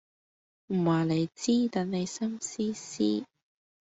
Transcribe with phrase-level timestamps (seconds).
[0.73, 3.23] 唔話你知，等你心思思